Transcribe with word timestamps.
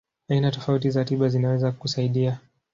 Aina 0.29 0.51
tofauti 0.51 0.91
za 0.91 1.05
tiba 1.05 1.29
zinaweza 1.29 1.71
kusaidia. 1.71 2.39